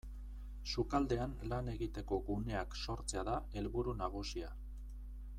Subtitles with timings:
[0.75, 4.49] Sukaldean lan egiteko guneak sortzea da helburu nagusia.